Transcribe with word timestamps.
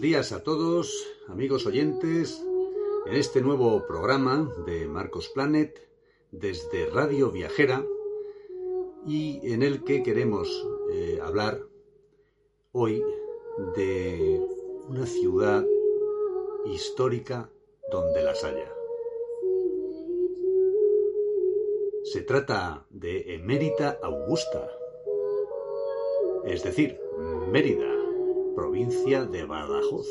Buenos 0.00 0.12
días 0.12 0.32
a 0.32 0.42
todos, 0.42 1.06
amigos 1.28 1.66
oyentes, 1.66 2.42
en 3.04 3.14
este 3.16 3.42
nuevo 3.42 3.86
programa 3.86 4.50
de 4.64 4.86
Marcos 4.86 5.28
Planet 5.28 5.78
desde 6.30 6.86
Radio 6.86 7.30
Viajera 7.30 7.84
y 9.06 9.52
en 9.52 9.62
el 9.62 9.84
que 9.84 10.02
queremos 10.02 10.48
eh, 10.90 11.18
hablar 11.22 11.66
hoy 12.72 13.04
de 13.76 14.40
una 14.88 15.04
ciudad 15.04 15.66
histórica 16.64 17.50
donde 17.92 18.22
las 18.22 18.42
haya. 18.42 18.72
Se 22.04 22.22
trata 22.22 22.86
de 22.88 23.34
Emérita 23.34 23.98
Augusta, 24.02 24.66
es 26.46 26.64
decir, 26.64 26.98
Mérida, 27.52 27.99
provincia 28.60 29.24
de 29.24 29.46
Badajoz. 29.46 30.06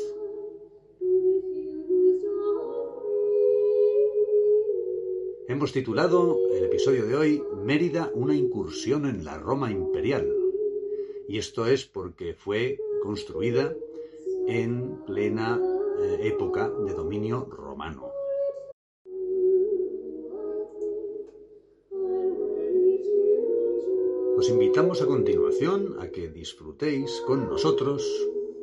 Hemos 5.46 5.70
titulado 5.70 6.36
el 6.52 6.64
episodio 6.64 7.06
de 7.06 7.14
hoy 7.14 7.44
Mérida, 7.62 8.10
una 8.12 8.34
incursión 8.34 9.06
en 9.06 9.24
la 9.24 9.38
Roma 9.38 9.70
imperial. 9.70 10.28
Y 11.28 11.38
esto 11.38 11.64
es 11.66 11.86
porque 11.86 12.34
fue 12.34 12.76
construida 13.04 13.72
en 14.48 15.04
plena 15.06 15.60
eh, 16.02 16.18
época 16.22 16.68
de 16.68 16.92
dominio 16.92 17.44
romano. 17.44 18.10
Os 24.36 24.48
invitamos 24.48 25.02
a 25.02 25.06
continuación 25.06 25.98
a 26.00 26.08
que 26.08 26.28
disfrutéis 26.28 27.22
con 27.28 27.48
nosotros 27.48 28.02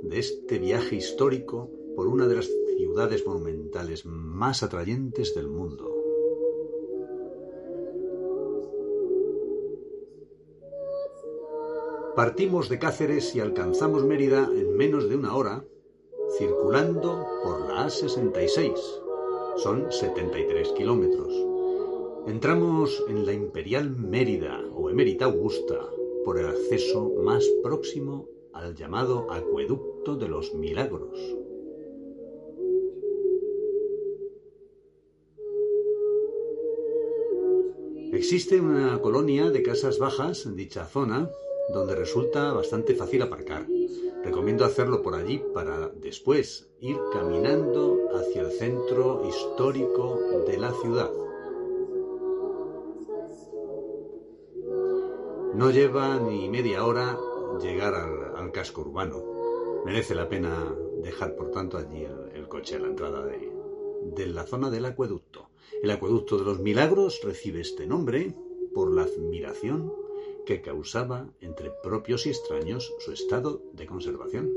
de 0.03 0.19
este 0.19 0.59
viaje 0.59 0.95
histórico 0.95 1.69
por 1.95 2.07
una 2.07 2.27
de 2.27 2.35
las 2.35 2.49
ciudades 2.77 3.25
monumentales 3.25 4.05
más 4.05 4.63
atrayentes 4.63 5.33
del 5.33 5.47
mundo. 5.47 5.97
Partimos 12.15 12.67
de 12.69 12.79
Cáceres 12.79 13.35
y 13.35 13.39
alcanzamos 13.39 14.03
Mérida 14.03 14.49
en 14.51 14.75
menos 14.75 15.07
de 15.07 15.15
una 15.15 15.35
hora, 15.35 15.63
circulando 16.37 17.23
por 17.43 17.67
la 17.67 17.85
A66. 17.85 18.73
Son 19.57 19.91
73 19.91 20.71
kilómetros. 20.73 21.31
Entramos 22.27 23.03
en 23.07 23.25
la 23.25 23.33
Imperial 23.33 23.91
Mérida 23.91 24.59
o 24.75 24.89
Emérita 24.89 25.25
Augusta 25.25 25.79
por 26.25 26.39
el 26.39 26.47
acceso 26.47 27.13
más 27.23 27.45
próximo 27.61 28.27
al 28.57 28.75
llamado 28.75 29.31
Acueducto 29.31 30.15
de 30.15 30.27
los 30.27 30.53
Milagros. 30.53 31.17
Existe 38.13 38.59
una 38.59 38.99
colonia 39.01 39.51
de 39.51 39.61
casas 39.61 39.99
bajas 39.99 40.45
en 40.45 40.55
dicha 40.55 40.85
zona 40.85 41.29
donde 41.73 41.95
resulta 41.95 42.51
bastante 42.53 42.95
fácil 42.95 43.21
aparcar. 43.21 43.67
Recomiendo 44.23 44.65
hacerlo 44.65 45.01
por 45.01 45.15
allí 45.15 45.43
para 45.53 45.89
después 45.89 46.69
ir 46.79 46.97
caminando 47.13 48.09
hacia 48.15 48.41
el 48.41 48.51
centro 48.51 49.23
histórico 49.27 50.19
de 50.47 50.57
la 50.57 50.71
ciudad. 50.81 51.11
No 55.53 55.71
lleva 55.71 56.19
ni 56.19 56.49
media 56.49 56.85
hora 56.85 57.17
llegar 57.61 57.93
al, 57.95 58.26
al 58.37 58.51
casco 58.51 58.81
urbano. 58.81 59.23
Merece 59.85 60.15
la 60.15 60.29
pena 60.29 60.75
dejar, 61.01 61.35
por 61.35 61.51
tanto, 61.51 61.77
allí 61.77 62.05
el, 62.33 62.47
coche 62.47 62.75
a 62.75 62.79
la 62.79 62.87
entrada 62.87 63.25
de, 63.25 63.51
de 64.15 64.27
la 64.27 64.45
zona 64.45 64.69
del 64.69 64.85
acueducto. 64.85 65.49
El 65.83 65.91
acueducto 65.91 66.37
de 66.37 66.45
los 66.45 66.59
milagros 66.59 67.21
recibe 67.23 67.61
este 67.61 67.85
nombre 67.85 68.33
por 68.73 68.93
la 68.93 69.03
admiración 69.03 69.93
que 70.45 70.61
causaba 70.61 71.27
entre 71.41 71.71
propios 71.83 72.25
y 72.25 72.29
extraños 72.29 72.93
su 72.99 73.11
estado 73.11 73.61
de 73.73 73.85
conservación. 73.85 74.53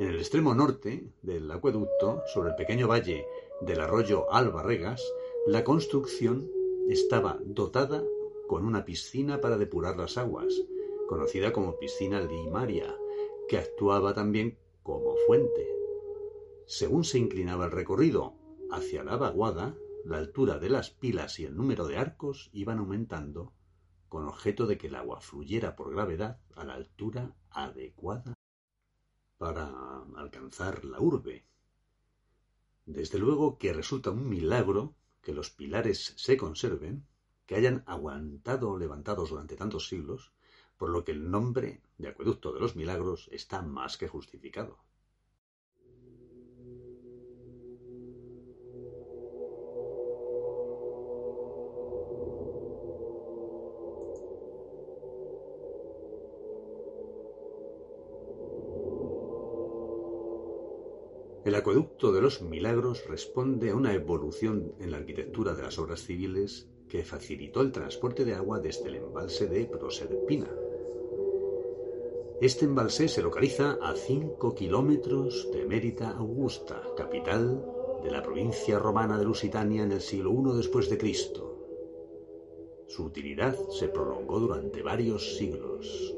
En 0.00 0.08
el 0.08 0.16
extremo 0.16 0.54
norte 0.54 1.06
del 1.22 1.48
acueducto, 1.50 2.22
sobre 2.26 2.50
el 2.50 2.56
pequeño 2.56 2.88
valle 2.88 3.24
del 3.60 3.80
arroyo 3.80 4.32
Albarregas, 4.32 5.00
la 5.46 5.62
construcción 5.62 6.50
estaba 6.88 7.38
dotada 7.44 8.02
con 8.48 8.64
una 8.64 8.84
piscina 8.84 9.40
para 9.40 9.56
depurar 9.56 9.96
las 9.96 10.18
aguas, 10.18 10.64
conocida 11.08 11.52
como 11.52 11.78
piscina 11.78 12.20
limaria, 12.20 12.94
que 13.48 13.58
actuaba 13.58 14.14
también 14.14 14.58
como 14.82 15.16
fuente. 15.26 15.68
Según 16.66 17.04
se 17.04 17.18
inclinaba 17.18 17.66
el 17.66 17.72
recorrido 17.72 18.34
hacia 18.70 19.04
la 19.04 19.16
vaguada, 19.16 19.76
la 20.04 20.18
altura 20.18 20.58
de 20.58 20.68
las 20.68 20.90
pilas 20.90 21.38
y 21.38 21.44
el 21.44 21.56
número 21.56 21.86
de 21.86 21.98
arcos 21.98 22.50
iban 22.52 22.78
aumentando 22.78 23.52
con 24.08 24.28
objeto 24.28 24.66
de 24.66 24.78
que 24.78 24.86
el 24.86 24.94
agua 24.94 25.20
fluyera 25.20 25.74
por 25.74 25.90
gravedad 25.90 26.38
a 26.54 26.64
la 26.64 26.74
altura 26.74 27.34
adecuada 27.50 28.34
para 29.38 30.04
alcanzar 30.16 30.84
la 30.84 31.00
urbe. 31.00 31.46
Desde 32.86 33.18
luego 33.18 33.58
que 33.58 33.72
resulta 33.72 34.10
un 34.10 34.28
milagro 34.28 34.94
que 35.20 35.32
los 35.32 35.50
pilares 35.50 36.14
se 36.16 36.36
conserven, 36.36 37.06
que 37.46 37.56
hayan 37.56 37.82
aguantado 37.86 38.78
levantados 38.78 39.30
durante 39.30 39.56
tantos 39.56 39.88
siglos, 39.88 40.32
por 40.78 40.90
lo 40.90 41.04
que 41.04 41.12
el 41.12 41.30
nombre 41.30 41.80
de 41.98 42.08
Acueducto 42.08 42.52
de 42.52 42.60
los 42.60 42.76
Milagros 42.76 43.28
está 43.32 43.62
más 43.62 43.96
que 43.96 44.08
justificado. 44.08 44.78
El 61.44 61.54
acueducto 61.56 62.10
de 62.10 62.22
los 62.22 62.40
milagros 62.40 63.06
responde 63.06 63.68
a 63.68 63.76
una 63.76 63.92
evolución 63.92 64.74
en 64.80 64.90
la 64.90 64.96
arquitectura 64.96 65.54
de 65.54 65.62
las 65.62 65.78
obras 65.78 66.00
civiles 66.00 66.70
que 66.88 67.04
facilitó 67.04 67.60
el 67.60 67.70
transporte 67.70 68.24
de 68.24 68.34
agua 68.34 68.60
desde 68.60 68.88
el 68.88 68.94
embalse 68.94 69.46
de 69.46 69.66
Proserpina. 69.66 70.63
Este 72.44 72.66
embalse 72.66 73.08
se 73.08 73.22
localiza 73.22 73.78
a 73.80 73.94
5 73.96 74.54
kilómetros 74.54 75.48
de 75.50 75.64
Mérida 75.64 76.10
Augusta, 76.10 76.82
capital 76.94 77.64
de 78.02 78.10
la 78.10 78.22
provincia 78.22 78.78
romana 78.78 79.18
de 79.18 79.24
Lusitania 79.24 79.82
en 79.82 79.92
el 79.92 80.02
siglo 80.02 80.30
I 80.30 80.58
después 80.58 80.90
de 80.90 80.98
Cristo. 80.98 81.42
Su 82.86 83.04
utilidad 83.04 83.56
se 83.70 83.88
prolongó 83.88 84.40
durante 84.40 84.82
varios 84.82 85.38
siglos. 85.38 86.14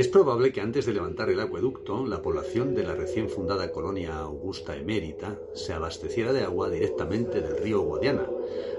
Es 0.00 0.08
probable 0.08 0.50
que 0.50 0.62
antes 0.62 0.86
de 0.86 0.94
levantar 0.94 1.28
el 1.28 1.40
acueducto, 1.40 2.06
la 2.06 2.22
población 2.22 2.74
de 2.74 2.84
la 2.84 2.94
recién 2.94 3.28
fundada 3.28 3.70
colonia 3.70 4.16
Augusta 4.20 4.74
Emérita 4.74 5.38
se 5.52 5.74
abasteciera 5.74 6.32
de 6.32 6.42
agua 6.42 6.70
directamente 6.70 7.42
del 7.42 7.58
río 7.58 7.82
Guadiana, 7.82 8.26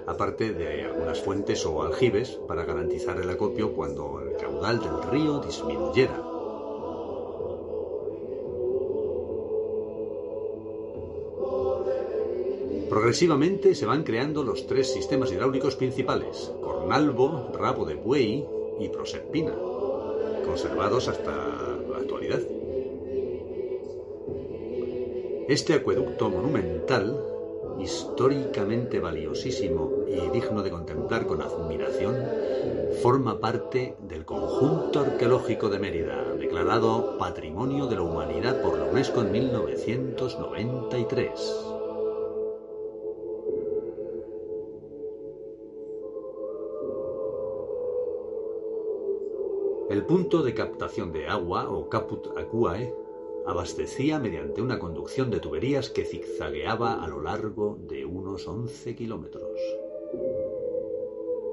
aparte 0.08 0.52
de 0.52 0.86
algunas 0.86 1.22
fuentes 1.22 1.64
o 1.68 1.84
aljibes 1.84 2.40
para 2.48 2.66
garantizar 2.66 3.20
el 3.20 3.30
acopio 3.30 3.74
cuando 3.74 4.20
el 4.20 4.36
caudal 4.36 4.80
del 4.80 5.12
río 5.12 5.42
disminuyera. 5.42 6.20
Progresivamente 12.90 13.76
se 13.76 13.86
van 13.86 14.02
creando 14.02 14.42
los 14.42 14.66
tres 14.66 14.92
sistemas 14.92 15.32
hidráulicos 15.32 15.76
principales, 15.76 16.52
Cornalvo, 16.64 17.52
Rabo 17.54 17.86
de 17.86 17.94
Buey 17.94 18.44
y 18.80 18.90
Proserpina 18.90 19.54
conservados 20.42 21.08
hasta 21.08 21.32
la 21.32 21.98
actualidad. 21.98 22.40
Este 25.48 25.74
acueducto 25.74 26.30
monumental 26.30 27.32
históricamente 27.82 29.00
valiosísimo 29.00 30.06
y 30.08 30.30
digno 30.32 30.64
de 30.64 30.72
contemplar 30.72 31.26
con 31.26 31.42
admiración, 31.42 32.16
forma 33.02 33.40
parte 33.40 33.96
del 34.02 34.26
conjunto 34.26 35.00
arqueológico 35.00 35.70
de 35.70 35.80
Mérida, 35.80 36.34
declarado 36.38 37.18
Patrimonio 37.18 37.88
de 37.88 37.96
la 37.96 38.02
Humanidad 38.04 38.62
por 38.62 38.78
la 38.78 38.84
UNESCO 38.86 39.22
en 39.22 39.32
1993. 39.32 41.71
El 49.92 50.06
punto 50.06 50.42
de 50.42 50.54
captación 50.54 51.12
de 51.12 51.28
agua, 51.28 51.70
o 51.70 51.90
caput 51.90 52.28
aquae, 52.38 52.96
abastecía 53.46 54.20
mediante 54.20 54.62
una 54.62 54.80
conducción 54.80 55.30
de 55.30 55.42
tuberías 55.42 55.90
que 55.90 56.06
zigzagueaba 56.06 57.04
a 57.04 57.10
lo 57.10 57.22
largo 57.22 57.78
de 57.90 58.06
unos 58.06 58.48
11 58.48 58.96
kilómetros. 58.96 59.60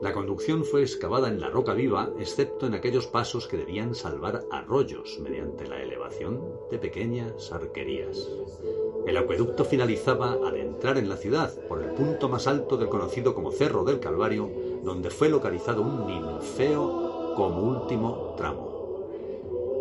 La 0.02 0.12
conducción 0.12 0.64
fue 0.64 0.82
excavada 0.82 1.26
en 1.26 1.40
la 1.40 1.50
roca 1.50 1.74
viva, 1.74 2.12
excepto 2.20 2.68
en 2.68 2.74
aquellos 2.74 3.08
pasos 3.08 3.48
que 3.48 3.56
debían 3.56 3.96
salvar 3.96 4.44
arroyos 4.52 5.18
mediante 5.20 5.66
la 5.66 5.82
elevación 5.82 6.40
de 6.70 6.78
pequeñas 6.78 7.50
arquerías. 7.50 8.30
El 9.04 9.16
acueducto 9.16 9.64
finalizaba 9.64 10.38
al 10.46 10.58
entrar 10.58 10.96
en 10.96 11.08
la 11.08 11.16
ciudad 11.16 11.52
por 11.66 11.82
el 11.82 11.90
punto 11.90 12.28
más 12.28 12.46
alto 12.46 12.76
del 12.76 12.88
conocido 12.88 13.34
como 13.34 13.50
Cerro 13.50 13.82
del 13.82 13.98
Calvario, 13.98 14.48
donde 14.84 15.10
fue 15.10 15.28
localizado 15.28 15.82
un 15.82 16.06
ninfeo 16.06 17.07
como 17.38 17.62
último 17.62 18.34
tramo. 18.36 19.06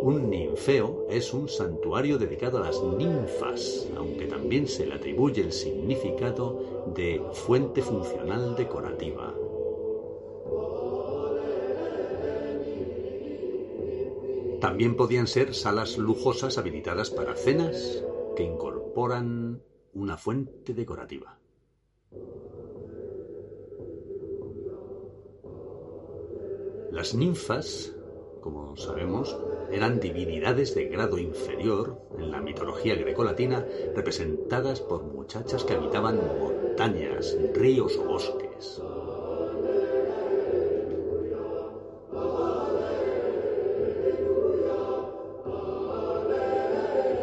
Un 0.04 0.30
ninfeo 0.30 1.08
es 1.10 1.34
un 1.34 1.50
santuario 1.50 2.20
dedicado 2.20 2.60
a 2.60 2.62
las 2.68 2.84
ninfas, 2.84 3.90
aunque 3.98 4.28
también 4.28 4.68
se 4.68 4.86
le 4.86 4.94
atribuye 4.94 5.42
el 5.42 5.52
significado 5.52 6.86
de 6.94 7.20
fuente 7.34 7.82
funcional 7.82 8.56
decorativa. 8.56 9.34
También 14.62 14.96
podían 14.96 15.26
ser 15.26 15.56
salas 15.56 15.98
lujosas 15.98 16.60
habilitadas 16.60 17.10
para 17.10 17.36
cenas 17.36 18.04
que 18.36 18.44
incorporan 18.44 19.64
una 19.96 20.16
fuente 20.16 20.76
decorativa. 20.76 21.40
Las 26.92 27.14
ninfas, 27.14 27.94
como 28.42 28.78
sabemos, 28.78 29.38
eran 29.72 30.00
divinidades 30.00 30.74
de 30.74 30.86
grado 30.86 31.18
inferior 31.18 32.02
en 32.18 32.32
la 32.32 32.42
mitología 32.42 32.96
grecolatina, 32.96 33.66
representadas 33.94 34.80
por 34.80 35.04
muchachas 35.04 35.64
que 35.64 35.74
habitaban 35.74 36.20
montañas, 36.40 37.38
ríos 37.54 37.98
o 37.98 38.06
bosques. 38.06 38.82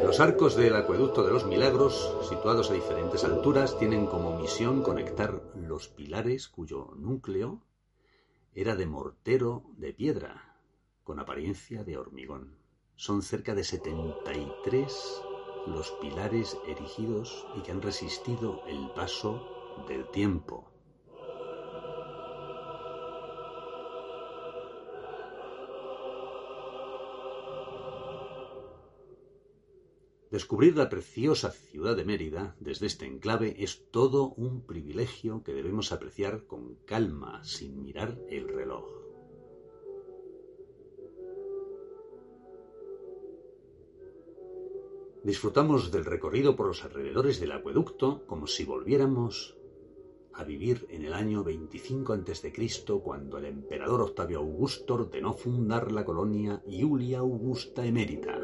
Los 0.04 0.20
arcos 0.20 0.54
del 0.54 0.76
acueducto 0.76 1.24
de 1.24 1.32
los 1.32 1.46
milagros, 1.46 2.14
situados 2.28 2.70
a 2.70 2.74
diferentes 2.74 3.24
alturas, 3.24 3.78
tienen 3.78 4.06
como 4.06 4.38
misión 4.38 4.82
conectar 4.82 5.40
los 5.56 5.88
pilares 5.88 6.48
cuyo 6.48 6.90
núcleo 6.96 7.62
era 8.54 8.76
de 8.76 8.86
mortero 8.86 9.64
de 9.76 9.92
piedra, 9.92 10.56
con 11.02 11.18
apariencia 11.18 11.82
de 11.82 11.98
hormigón. 11.98 12.56
Son 12.94 13.22
cerca 13.22 13.54
de 13.54 13.64
73 13.64 15.22
los 15.66 15.90
pilares 16.00 16.56
erigidos 16.68 17.46
y 17.56 17.62
que 17.62 17.72
han 17.72 17.82
resistido 17.82 18.62
el 18.66 18.90
paso 18.94 19.48
del 19.88 20.08
tiempo. 20.10 20.73
Descubrir 30.34 30.76
la 30.76 30.88
preciosa 30.88 31.52
ciudad 31.52 31.94
de 31.94 32.04
Mérida 32.04 32.56
desde 32.58 32.86
este 32.86 33.06
enclave 33.06 33.54
es 33.56 33.88
todo 33.92 34.34
un 34.36 34.62
privilegio 34.62 35.44
que 35.44 35.54
debemos 35.54 35.92
apreciar 35.92 36.48
con 36.48 36.74
calma, 36.86 37.44
sin 37.44 37.80
mirar 37.80 38.18
el 38.28 38.48
reloj. 38.48 38.84
Disfrutamos 45.22 45.92
del 45.92 46.04
recorrido 46.04 46.56
por 46.56 46.66
los 46.66 46.82
alrededores 46.84 47.38
del 47.38 47.52
acueducto 47.52 48.26
como 48.26 48.48
si 48.48 48.64
volviéramos 48.64 49.56
a 50.32 50.42
vivir 50.42 50.84
en 50.90 51.04
el 51.04 51.12
año 51.12 51.44
25 51.44 52.12
a.C., 52.12 52.52
cuando 53.04 53.38
el 53.38 53.44
emperador 53.44 54.00
Octavio 54.00 54.40
Augusto 54.40 54.94
ordenó 54.94 55.32
fundar 55.32 55.92
la 55.92 56.04
colonia 56.04 56.60
Iulia 56.66 57.20
Augusta 57.20 57.86
Emérita. 57.86 58.43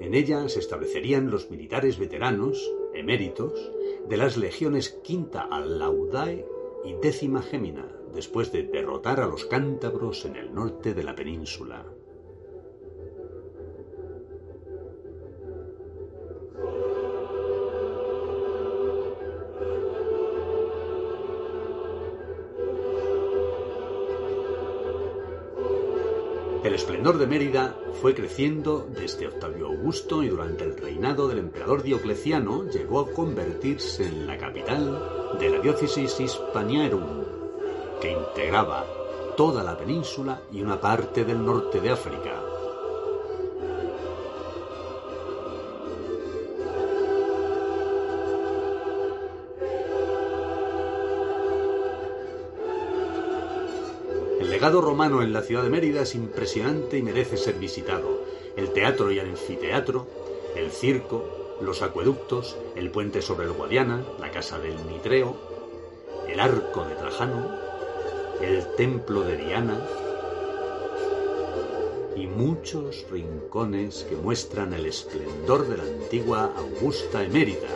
En 0.00 0.14
ella 0.14 0.48
se 0.48 0.60
establecerían 0.60 1.30
los 1.30 1.50
militares 1.50 1.98
veteranos, 1.98 2.70
eméritos, 2.94 3.72
de 4.08 4.16
las 4.16 4.36
legiones 4.36 4.90
quinta 5.02 5.42
Alaudae 5.42 6.46
y 6.84 6.94
décima 7.02 7.42
Gémina, 7.42 7.90
después 8.14 8.52
de 8.52 8.64
derrotar 8.64 9.20
a 9.20 9.26
los 9.26 9.46
cántabros 9.46 10.24
en 10.24 10.36
el 10.36 10.54
norte 10.54 10.94
de 10.94 11.02
la 11.02 11.14
península. 11.14 11.86
El 26.66 26.74
esplendor 26.74 27.16
de 27.18 27.28
Mérida 27.28 27.76
fue 28.02 28.12
creciendo 28.12 28.88
desde 28.90 29.28
Octavio 29.28 29.66
Augusto 29.66 30.24
y 30.24 30.28
durante 30.30 30.64
el 30.64 30.76
reinado 30.76 31.28
del 31.28 31.38
emperador 31.38 31.84
Diocleciano 31.84 32.68
llegó 32.68 32.98
a 32.98 33.12
convertirse 33.12 34.04
en 34.04 34.26
la 34.26 34.36
capital 34.36 35.00
de 35.38 35.48
la 35.48 35.60
diócesis 35.60 36.18
Hispaniarum, 36.18 37.22
que 38.00 38.10
integraba 38.10 38.84
toda 39.36 39.62
la 39.62 39.78
península 39.78 40.42
y 40.50 40.60
una 40.60 40.80
parte 40.80 41.24
del 41.24 41.46
norte 41.46 41.80
de 41.80 41.90
África. 41.90 42.45
Legado 54.56 54.80
romano 54.80 55.20
en 55.20 55.34
la 55.34 55.42
ciudad 55.42 55.64
de 55.64 55.68
Mérida 55.68 56.00
es 56.00 56.14
impresionante 56.14 56.96
y 56.96 57.02
merece 57.02 57.36
ser 57.36 57.56
visitado. 57.56 58.24
El 58.56 58.70
teatro 58.70 59.12
y 59.12 59.18
el 59.18 59.28
anfiteatro, 59.28 60.06
el 60.56 60.70
circo, 60.70 61.58
los 61.60 61.82
acueductos, 61.82 62.56
el 62.74 62.90
puente 62.90 63.20
sobre 63.20 63.44
el 63.44 63.52
Guadiana, 63.52 64.02
la 64.18 64.30
casa 64.30 64.58
del 64.58 64.78
Mitreo, 64.86 65.36
el 66.26 66.40
arco 66.40 66.86
de 66.86 66.94
Trajano, 66.94 67.50
el 68.40 68.66
templo 68.76 69.24
de 69.24 69.36
Diana 69.36 69.78
y 72.16 72.26
muchos 72.26 73.04
rincones 73.10 74.06
que 74.08 74.16
muestran 74.16 74.72
el 74.72 74.86
esplendor 74.86 75.68
de 75.68 75.76
la 75.76 75.82
antigua 75.82 76.54
Augusta 76.56 77.22
Emérita. 77.22 77.68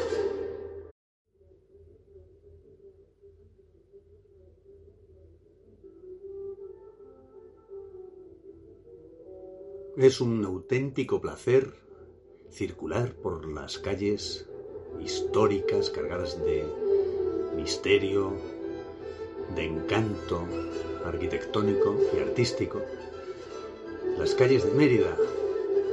Es 10.00 10.22
un 10.22 10.42
auténtico 10.46 11.20
placer 11.20 11.74
circular 12.48 13.12
por 13.16 13.46
las 13.46 13.78
calles 13.78 14.48
históricas 14.98 15.90
cargadas 15.90 16.42
de 16.42 16.64
misterio, 17.54 18.32
de 19.54 19.66
encanto 19.66 20.46
arquitectónico 21.04 21.98
y 22.16 22.20
artístico. 22.20 22.80
Las 24.16 24.34
calles 24.34 24.64
de 24.64 24.70
Mérida, 24.70 25.14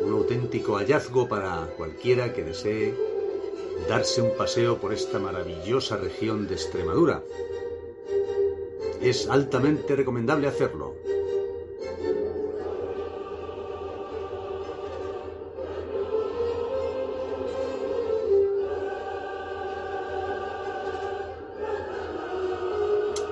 un 0.01 0.13
auténtico 0.13 0.77
hallazgo 0.77 1.27
para 1.27 1.67
cualquiera 1.75 2.31
que 2.31 2.45
desee 2.45 2.95
darse 3.89 4.21
un 4.21 4.37
paseo 4.37 4.77
por 4.77 4.93
esta 4.93 5.19
maravillosa 5.19 5.97
región 5.97 6.47
de 6.47 6.53
Extremadura. 6.53 7.25
Es 9.01 9.27
altamente 9.27 9.97
recomendable 9.97 10.47
hacerlo. 10.47 10.95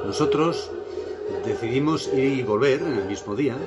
Nosotros 0.06 0.72
decidimos 1.44 2.08
ir 2.14 2.40
y 2.40 2.44
volver 2.44 2.82
en 2.82 2.94
el 2.94 3.06
mismo 3.06 3.36
día 3.36 3.58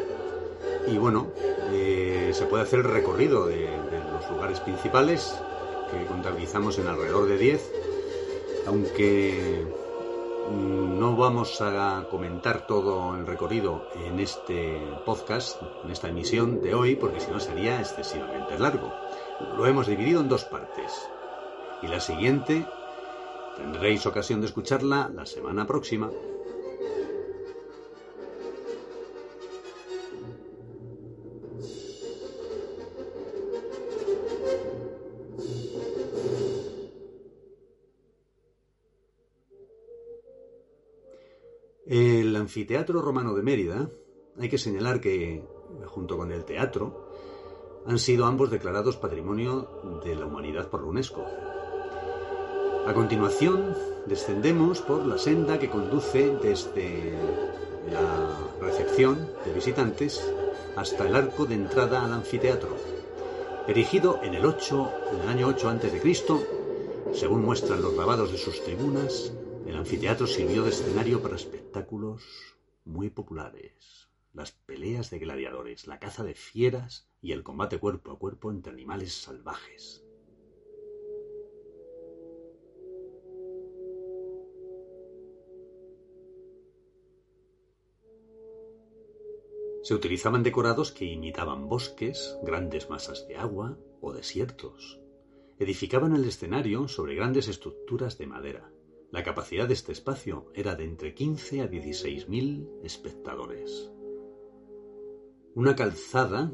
y 0.87 0.97
bueno, 0.97 1.29
eh, 1.73 2.31
se 2.33 2.47
puede 2.47 2.63
hacer 2.63 2.81
el 2.81 2.87
recorrido 2.87 3.47
de, 3.47 3.57
de 3.57 3.99
los 4.13 4.31
lugares 4.31 4.61
principales 4.61 5.35
que 5.91 6.07
contabilizamos 6.07 6.79
en 6.79 6.87
alrededor 6.87 7.29
de 7.29 7.39
10 7.39 7.73
Aunque 8.67 9.67
no 10.99 11.17
vamos 11.17 11.61
a 11.61 12.07
comentar 12.11 12.67
todo 12.67 13.15
el 13.17 13.27
recorrido 13.27 13.87
en 13.95 14.19
este 14.21 14.81
podcast, 15.05 15.61
en 15.85 15.91
esta 15.91 16.09
emisión 16.09 16.63
de 16.63 16.75
hoy, 16.75 16.97
porque 16.97 17.21
si 17.21 17.31
no 17.31 17.39
sería 17.39 17.81
excesivamente 17.81 18.59
largo. 18.59 18.93
Lo 19.57 19.67
hemos 19.67 19.87
dividido 19.87 20.21
en 20.21 20.29
dos 20.29 20.45
partes. 20.45 20.93
Y 21.83 21.89
la 21.89 22.01
siguiente 22.01 22.67
tendréis 23.59 24.07
ocasión 24.07 24.41
de 24.41 24.47
escucharla 24.47 25.11
la 25.15 25.27
semana 25.27 25.67
próxima. 25.67 26.11
El 41.87 42.37
anfiteatro 42.37 43.01
romano 43.01 43.35
de 43.35 43.43
Mérida, 43.43 43.91
hay 44.39 44.49
que 44.49 44.59
señalar 44.59 45.01
que, 45.01 45.43
junto 45.87 46.17
con 46.17 46.33
el 46.33 46.45
teatro, 46.45 47.09
han 47.87 47.99
sido 47.99 48.27
ambos 48.27 48.51
declarados 48.51 48.97
Patrimonio 48.97 50.01
de 50.05 50.15
la 50.15 50.27
Humanidad 50.27 50.69
por 50.69 50.83
la 50.83 50.89
UNESCO. 50.89 51.25
A 52.89 52.95
continuación, 52.95 53.77
descendemos 54.07 54.81
por 54.81 55.05
la 55.05 55.19
senda 55.19 55.59
que 55.59 55.69
conduce 55.69 56.35
desde 56.43 57.13
la 57.93 58.35
recepción 58.63 59.29
de 59.45 59.53
visitantes 59.53 60.27
hasta 60.75 61.07
el 61.07 61.15
arco 61.15 61.45
de 61.45 61.57
entrada 61.57 62.03
al 62.03 62.15
anfiteatro. 62.15 62.75
Erigido 63.67 64.23
en 64.23 64.33
el 64.33 64.47
8, 64.47 64.93
en 65.13 65.21
el 65.21 65.29
año 65.29 65.49
8 65.49 65.69
a.C., 65.69 66.01
según 67.13 67.45
muestran 67.45 67.83
los 67.83 67.95
grabados 67.95 68.33
de 68.33 68.39
sus 68.39 68.65
tribunas, 68.65 69.35
el 69.67 69.77
anfiteatro 69.77 70.27
sirvió 70.27 70.63
de 70.63 70.71
escenario 70.71 71.21
para 71.21 71.37
espectáculos 71.37 72.23
muy 72.87 73.11
populares. 73.11 74.09
Las 74.33 74.53
peleas 74.53 75.11
de 75.11 75.19
gladiadores, 75.19 75.87
la 75.87 75.99
caza 75.99 76.25
de 76.25 76.33
fieras 76.33 77.07
y 77.21 77.33
el 77.33 77.43
combate 77.43 77.79
cuerpo 77.79 78.13
a 78.13 78.19
cuerpo 78.19 78.51
entre 78.51 78.73
animales 78.73 79.13
salvajes. 79.13 80.08
Se 89.89 89.95
utilizaban 89.95 90.43
decorados 90.43 90.93
que 90.93 91.07
imitaban 91.07 91.67
bosques, 91.67 92.37
grandes 92.43 92.91
masas 92.91 93.27
de 93.27 93.39
agua 93.39 93.79
o 94.03 94.13
desiertos. 94.13 95.01
Edificaban 95.59 96.15
el 96.15 96.27
escenario 96.27 96.89
sobre 96.89 97.15
grandes 97.15 97.49
estructuras 97.49 98.19
de 98.19 98.27
madera. 98.27 98.71
La 99.11 99.23
capacidad 99.23 99.67
de 99.67 99.73
este 99.73 99.93
espacio 99.93 100.53
era 100.55 100.75
de 100.75 100.85
entre 100.85 101.15
15 101.15 101.63
a 101.63 101.69
16 101.69 102.29
mil 102.29 102.69
espectadores. 102.83 103.91
Una 105.55 105.75
calzada 105.75 106.53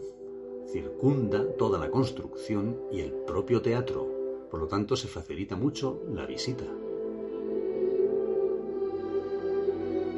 circunda 0.71 1.57
toda 1.57 1.81
la 1.81 1.91
construcción 1.91 2.83
y 2.93 3.01
el 3.01 3.11
propio 3.27 3.63
teatro, 3.63 4.47
por 4.49 4.61
lo 4.61 4.69
tanto 4.69 4.95
se 4.95 5.09
facilita 5.09 5.57
mucho 5.57 6.05
la 6.09 6.25
visita. 6.25 6.67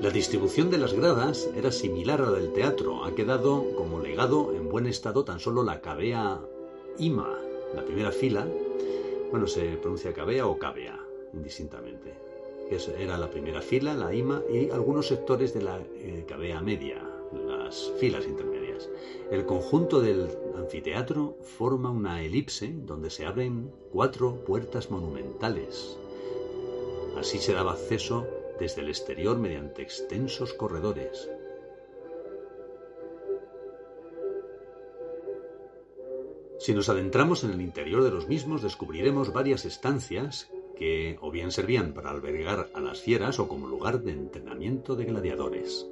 La 0.06 0.12
distribución 0.12 0.70
de 0.70 0.78
las 0.78 0.92
gradas 0.92 1.50
era 1.56 1.72
similar 1.72 2.20
a 2.20 2.30
la 2.30 2.38
del 2.38 2.52
teatro. 2.52 3.04
Ha 3.04 3.16
quedado 3.16 3.75
como 3.75 3.98
legado 3.98 4.54
en 4.54 4.68
buen 4.68 4.86
estado 4.86 5.25
tan 5.25 5.40
solo 5.40 5.64
la 5.64 5.80
cavea 5.80 6.40
ima, 6.96 7.36
la 7.75 7.84
primera 7.84 8.12
fila. 8.12 8.46
Bueno, 9.32 9.48
se 9.48 9.64
pronuncia 9.78 10.12
cavea 10.12 10.46
o 10.46 10.60
cavea, 10.60 10.96
indistintamente 11.34 12.14
era 13.00 13.18
la 13.18 13.28
primera 13.28 13.60
fila, 13.60 13.94
la 13.94 14.14
IMA, 14.14 14.42
y 14.48 14.70
algunos 14.70 15.08
sectores 15.08 15.52
de 15.52 15.62
la 15.62 15.80
eh, 15.96 16.25
cavea 16.28 16.60
media, 16.60 17.02
las 17.44 17.92
filas 17.98 18.26
intermedias. 18.26 18.88
El 19.32 19.44
conjunto 19.44 20.00
del 20.00 20.28
anfiteatro 20.56 21.36
forma 21.42 21.90
una 21.90 22.22
elipse 22.22 22.72
donde 22.72 23.10
se 23.10 23.26
abren 23.26 23.72
cuatro 23.92 24.44
puertas 24.44 24.88
monumentales. 24.88 25.98
Así 27.18 27.38
se 27.38 27.54
daba 27.54 27.72
acceso 27.72 28.25
desde 28.58 28.82
el 28.82 28.88
exterior 28.88 29.38
mediante 29.38 29.82
extensos 29.82 30.54
corredores. 30.54 31.28
Si 36.58 36.75
nos 36.75 36.88
adentramos 36.88 37.44
en 37.44 37.50
el 37.50 37.60
interior 37.60 38.02
de 38.02 38.10
los 38.10 38.28
mismos, 38.28 38.62
descubriremos 38.62 39.32
varias 39.32 39.64
estancias 39.64 40.50
que 40.76 41.18
o 41.20 41.30
bien 41.30 41.50
servían 41.50 41.92
para 41.92 42.10
albergar 42.10 42.68
a 42.75 42.80
las 42.80 43.00
fieras 43.00 43.38
o 43.38 43.48
como 43.48 43.66
lugar 43.66 44.02
de 44.02 44.12
entrenamiento 44.12 44.96
de 44.96 45.04
gladiadores. 45.04 45.86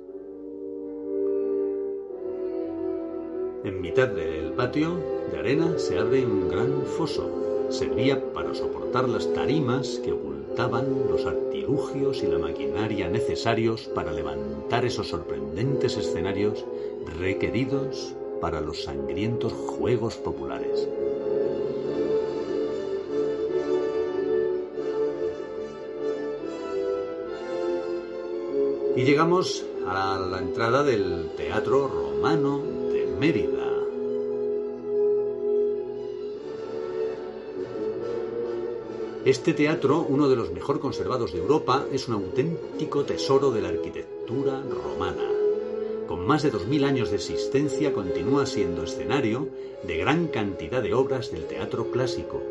En 3.64 3.80
mitad 3.80 4.08
del 4.08 4.52
patio 4.52 5.00
de 5.30 5.38
arena 5.38 5.78
se 5.78 5.98
abre 5.98 6.26
un 6.26 6.48
gran 6.48 6.82
foso. 6.82 7.53
Servía 7.74 8.32
para 8.32 8.54
soportar 8.54 9.08
las 9.08 9.32
tarimas 9.34 9.98
que 10.04 10.12
ocultaban 10.12 11.08
los 11.10 11.26
artilugios 11.26 12.22
y 12.22 12.28
la 12.28 12.38
maquinaria 12.38 13.08
necesarios 13.08 13.88
para 13.92 14.12
levantar 14.12 14.84
esos 14.84 15.08
sorprendentes 15.08 15.96
escenarios 15.96 16.64
requeridos 17.18 18.14
para 18.40 18.60
los 18.60 18.84
sangrientos 18.84 19.52
juegos 19.52 20.14
populares. 20.14 20.88
Y 28.94 29.02
llegamos 29.02 29.66
a 29.88 30.20
la 30.30 30.38
entrada 30.38 30.84
del 30.84 31.30
Teatro 31.36 31.88
Romano 31.88 32.62
de 32.92 33.08
Mérida. 33.18 33.53
Este 39.24 39.54
teatro, 39.54 40.04
uno 40.06 40.28
de 40.28 40.36
los 40.36 40.52
mejor 40.52 40.80
conservados 40.80 41.32
de 41.32 41.38
Europa, 41.38 41.86
es 41.90 42.08
un 42.08 42.14
auténtico 42.14 43.04
tesoro 43.04 43.50
de 43.52 43.62
la 43.62 43.70
arquitectura 43.70 44.62
romana. 44.62 45.26
Con 46.06 46.26
más 46.26 46.42
de 46.42 46.52
2.000 46.52 46.84
años 46.84 47.08
de 47.08 47.16
existencia, 47.16 47.94
continúa 47.94 48.44
siendo 48.44 48.82
escenario 48.82 49.48
de 49.82 49.96
gran 49.96 50.26
cantidad 50.26 50.82
de 50.82 50.92
obras 50.92 51.32
del 51.32 51.46
teatro 51.46 51.90
clásico. 51.90 52.42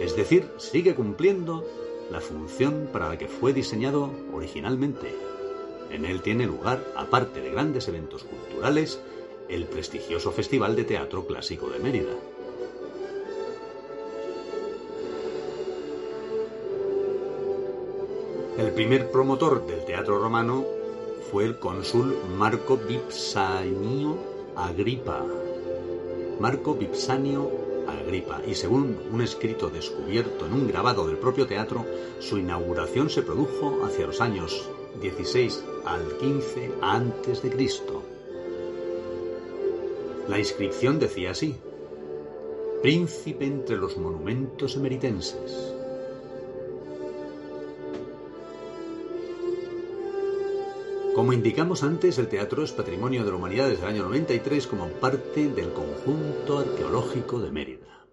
Es 0.00 0.16
decir, 0.16 0.48
sigue 0.56 0.94
cumpliendo 0.94 1.66
la 2.10 2.22
función 2.22 2.88
para 2.90 3.10
la 3.10 3.18
que 3.18 3.28
fue 3.28 3.52
diseñado 3.52 4.10
originalmente. 4.32 5.14
En 5.90 6.06
él 6.06 6.22
tiene 6.22 6.46
lugar, 6.46 6.82
aparte 6.96 7.42
de 7.42 7.50
grandes 7.50 7.86
eventos 7.88 8.24
culturales, 8.24 8.98
el 9.50 9.66
prestigioso 9.66 10.32
Festival 10.32 10.74
de 10.74 10.84
Teatro 10.84 11.26
Clásico 11.26 11.68
de 11.68 11.80
Mérida. 11.80 12.14
El 18.58 18.72
primer 18.72 19.12
promotor 19.12 19.64
del 19.68 19.84
teatro 19.84 20.18
romano 20.18 20.66
fue 21.30 21.44
el 21.44 21.60
cónsul 21.60 22.18
Marco 22.36 22.76
Vipsanio 22.76 24.18
Agripa. 24.56 25.24
Marco 26.40 26.74
Vipsanio 26.74 27.48
Agripa, 27.86 28.42
y 28.44 28.56
según 28.56 28.98
un 29.12 29.22
escrito 29.22 29.70
descubierto 29.70 30.46
en 30.46 30.54
un 30.54 30.66
grabado 30.66 31.06
del 31.06 31.18
propio 31.18 31.46
teatro, 31.46 31.86
su 32.18 32.36
inauguración 32.36 33.10
se 33.10 33.22
produjo 33.22 33.84
hacia 33.84 34.08
los 34.08 34.20
años 34.20 34.68
16 35.00 35.64
al 35.84 36.18
15 36.18 36.72
antes 36.82 37.40
de 37.44 37.50
Cristo. 37.50 38.02
La 40.26 40.36
inscripción 40.40 40.98
decía 40.98 41.30
así: 41.30 41.54
Príncipe 42.82 43.44
entre 43.44 43.76
los 43.76 43.96
monumentos 43.96 44.74
emeritenses. 44.74 45.77
Como 51.18 51.32
indicamos 51.32 51.82
antes, 51.82 52.16
el 52.18 52.28
teatro 52.28 52.62
es 52.62 52.70
patrimonio 52.70 53.24
de 53.24 53.32
la 53.32 53.36
humanidad 53.36 53.68
desde 53.68 53.82
el 53.82 53.88
año 53.88 54.04
93 54.04 54.68
como 54.68 54.86
parte 55.00 55.48
del 55.48 55.72
conjunto 55.72 56.60
arqueológico 56.60 57.40
de 57.40 57.50
Mérida. 57.50 58.06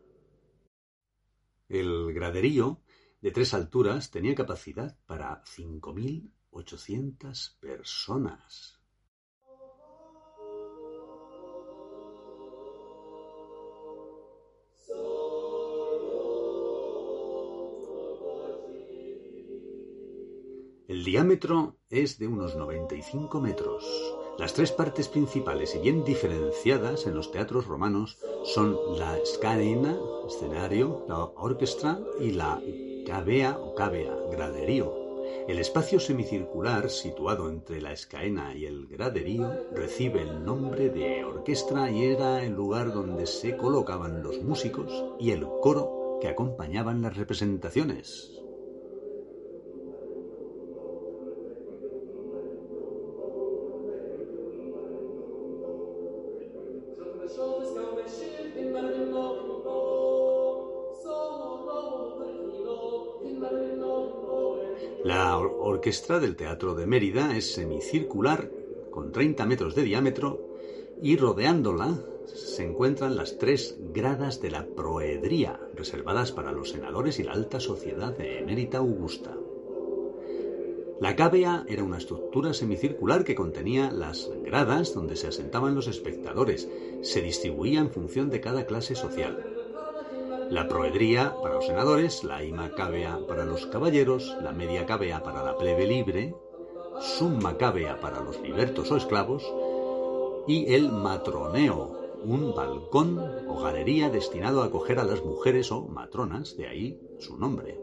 El 1.70 2.12
graderío, 2.16 2.82
de 3.22 3.30
tres 3.30 3.54
alturas, 3.54 4.10
tenía 4.10 4.34
capacidad 4.34 4.98
para 5.06 5.44
5.800 5.44 7.60
personas. 7.60 8.82
El 20.96 21.04
diámetro 21.04 21.76
es 21.90 22.20
de 22.20 22.28
unos 22.30 22.56
95 22.56 23.42
metros. 23.42 23.84
Las 24.40 24.54
tres 24.54 24.72
partes 24.72 25.10
principales 25.10 25.76
y 25.76 25.80
bien 25.80 26.06
diferenciadas 26.06 27.06
en 27.06 27.16
los 27.16 27.34
teatros 27.34 27.66
romanos 27.66 28.18
son 28.46 28.78
la 28.98 29.20
scanina, 29.26 30.00
escenario, 30.26 31.04
la 31.10 31.26
orquesta 31.26 32.00
y 32.22 32.32
la 32.32 32.62
cavea 33.06 33.60
o 33.60 33.76
cavea, 33.76 34.16
graderío. 34.32 34.94
El 35.50 35.60
espacio 35.60 36.00
semicircular 36.00 36.90
situado 36.90 37.50
entre 37.50 37.82
la 37.82 37.92
escaena 37.92 38.56
y 38.56 38.66
el 38.66 38.88
graderío 38.88 39.52
recibe 39.74 40.22
el 40.22 40.46
nombre 40.46 40.90
de 40.92 41.26
orquestra 41.26 41.92
y 41.92 42.06
era 42.06 42.42
el 42.42 42.54
lugar 42.54 42.94
donde 42.94 43.28
se 43.28 43.58
colocaban 43.58 44.24
los 44.24 44.42
músicos 44.42 45.04
y 45.20 45.32
el 45.32 45.46
coro 45.62 46.20
que 46.22 46.30
acompañaban 46.30 47.02
las 47.02 47.18
representaciones. 47.18 48.45
Orquesta 65.86 66.20
del 66.20 66.36
Teatro 66.36 66.74
de 66.74 66.88
Mérida 66.88 67.38
es 67.38 67.54
semicircular, 67.54 68.50
con 68.90 69.12
30 69.12 69.46
metros 69.46 69.76
de 69.76 69.84
diámetro, 69.84 70.58
y 71.00 71.16
rodeándola 71.16 72.00
se 72.26 72.66
encuentran 72.66 73.16
las 73.16 73.38
tres 73.38 73.78
gradas 73.94 74.42
de 74.42 74.50
la 74.50 74.66
proedría, 74.66 75.60
reservadas 75.76 76.32
para 76.32 76.52
los 76.52 76.72
senadores 76.72 77.20
y 77.20 77.24
la 77.24 77.34
alta 77.34 77.60
sociedad 77.60 78.18
de 78.18 78.40
emérita 78.40 78.80
augusta. 78.80 79.38
La 81.00 81.16
cávea 81.16 81.66
era 81.68 81.84
una 81.84 82.00
estructura 82.00 82.56
semicircular 82.56 83.24
que 83.24 83.36
contenía 83.36 83.92
las 83.92 84.32
gradas 84.44 84.96
donde 84.96 85.16
se 85.16 85.28
asentaban 85.28 85.76
los 85.76 85.88
espectadores. 85.88 86.68
Se 87.04 87.22
distribuía 87.22 87.80
en 87.80 87.92
función 87.92 88.32
de 88.32 88.42
cada 88.42 88.66
clase 88.66 88.96
social 88.96 89.55
la 90.50 90.68
proedría 90.68 91.36
para 91.42 91.56
los 91.56 91.66
senadores, 91.66 92.24
la 92.24 92.44
ima 92.44 92.72
cavea 92.72 93.20
para 93.28 93.46
los 93.46 93.66
caballeros, 93.68 94.36
la 94.42 94.52
media 94.52 94.86
cavea 94.86 95.24
para 95.24 95.44
la 95.44 95.58
plebe 95.58 95.88
libre, 95.88 96.36
summa 97.00 97.58
cavea 97.58 98.00
para 98.00 98.22
los 98.22 98.40
libertos 98.42 98.92
o 98.92 98.98
esclavos, 98.98 99.44
y 100.48 100.74
el 100.74 100.92
matroneo, 100.92 102.20
un 102.24 102.54
balcón 102.56 103.20
o 103.48 103.62
galería 103.62 104.10
destinado 104.10 104.62
a 104.62 104.66
acoger 104.66 105.00
a 105.00 105.04
las 105.04 105.24
mujeres 105.24 105.72
o 105.72 105.88
matronas, 105.88 106.56
de 106.58 106.68
ahí 106.68 107.00
su 107.20 107.38
nombre. 107.38 107.80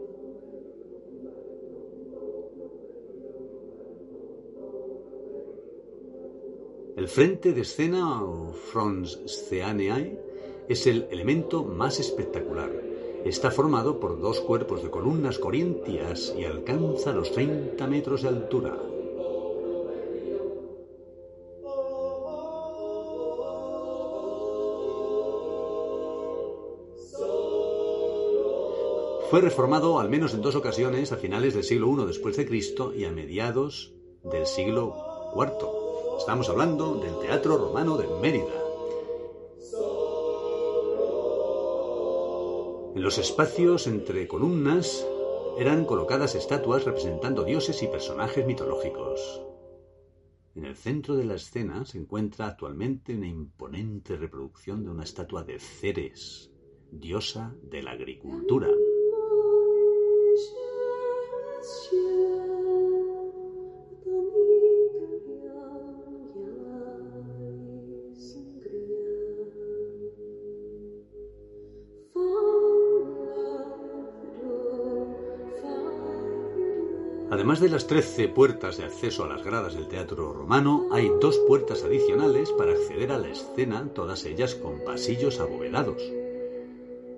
El 6.95 7.07
frente 7.07 7.53
de 7.53 7.61
escena 7.61 8.23
o 8.23 8.53
frons 8.53 9.19
scenae 9.25 10.17
es 10.67 10.87
el 10.87 11.07
elemento 11.11 11.63
más 11.63 11.99
espectacular. 11.99 12.71
Está 13.25 13.51
formado 13.51 13.99
por 13.99 14.19
dos 14.19 14.41
cuerpos 14.41 14.83
de 14.83 14.89
columnas 14.89 15.39
corintias 15.39 16.33
y 16.37 16.45
alcanza 16.45 17.13
los 17.13 17.31
30 17.31 17.87
metros 17.87 18.23
de 18.23 18.27
altura. 18.29 18.77
Fue 29.29 29.41
reformado 29.41 29.99
al 29.99 30.09
menos 30.09 30.35
en 30.35 30.41
dos 30.41 30.55
ocasiones 30.55 31.11
a 31.11 31.17
finales 31.17 31.55
del 31.55 31.63
siglo 31.63 31.91
I 31.91 32.05
después 32.05 32.37
de 32.37 32.45
Cristo 32.45 32.93
y 32.93 33.05
a 33.05 33.11
mediados 33.11 33.91
del 34.23 34.45
siglo 34.45 34.95
IV. 35.35 36.19
Estamos 36.19 36.49
hablando 36.49 36.95
del 36.95 37.17
Teatro 37.19 37.57
Romano 37.57 37.97
de 37.97 38.07
Mérida. 38.21 38.62
En 42.95 43.01
los 43.01 43.17
espacios 43.17 43.87
entre 43.87 44.27
columnas 44.27 45.07
eran 45.57 45.85
colocadas 45.85 46.35
estatuas 46.35 46.85
representando 46.85 47.43
dioses 47.43 47.81
y 47.81 47.87
personajes 47.87 48.45
mitológicos. 48.45 49.41
En 50.55 50.65
el 50.65 50.75
centro 50.75 51.15
de 51.15 51.25
la 51.25 51.33
escena 51.33 51.85
se 51.85 51.97
encuentra 51.97 52.45
actualmente 52.45 53.15
una 53.15 53.27
imponente 53.27 54.15
reproducción 54.15 54.83
de 54.83 54.91
una 54.91 55.03
estatua 55.03 55.43
de 55.43 55.59
Ceres, 55.59 56.51
diosa 56.91 57.55
de 57.63 57.81
la 57.81 57.91
agricultura. 57.91 58.67
Además 77.53 77.69
de 77.69 77.75
las 77.75 77.85
trece 77.85 78.27
puertas 78.29 78.77
de 78.77 78.85
acceso 78.85 79.23
a 79.23 79.27
las 79.27 79.43
gradas 79.43 79.75
del 79.75 79.87
teatro 79.87 80.33
romano, 80.33 80.87
hay 80.91 81.11
dos 81.21 81.37
puertas 81.47 81.83
adicionales 81.83 82.49
para 82.49 82.71
acceder 82.71 83.11
a 83.11 83.19
la 83.19 83.29
escena, 83.29 83.87
todas 83.93 84.25
ellas 84.25 84.55
con 84.55 84.83
pasillos 84.83 85.39
abovedados. 85.39 86.01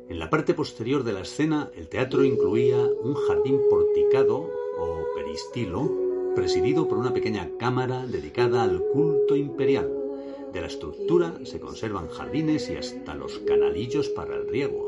En 0.10 0.20
la 0.20 0.30
parte 0.30 0.54
posterior 0.54 1.06
de 1.06 1.14
la 1.14 1.22
escena, 1.22 1.72
el 1.74 1.88
teatro 1.88 2.26
incluía 2.26 2.76
un 3.02 3.14
jardín 3.14 3.62
porticado 3.70 4.52
o 4.78 5.06
peristilo, 5.16 5.90
presidido 6.36 6.86
por 6.86 6.98
una 6.98 7.14
pequeña 7.14 7.50
cámara 7.58 8.06
dedicada 8.06 8.64
al 8.64 8.82
culto 8.92 9.38
imperial. 9.38 9.90
De 10.52 10.60
la 10.60 10.68
estructura 10.68 11.40
se 11.46 11.62
conservan 11.62 12.10
jardines 12.10 12.70
y 12.70 12.76
hasta 12.76 13.16
los 13.16 13.40
canalillos 13.40 14.10
para 14.10 14.36
el 14.36 14.50
riego. 14.50 14.85